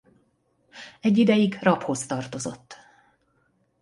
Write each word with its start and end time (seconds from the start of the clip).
Egy 0.99 1.17
ideig 1.17 1.57
Rapphoz 1.61 2.05
tartozott. 2.05 2.77